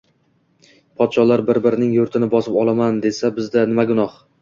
[1.01, 4.23] Podsholar bir-birining yurtini bosib olaman desa bizda nima gunoh.